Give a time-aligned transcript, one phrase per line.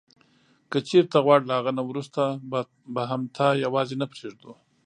[0.71, 2.21] که چیري ته غواړې له هغه نه وروسته
[2.95, 4.51] به هم تا یوازي نه پرېږدو.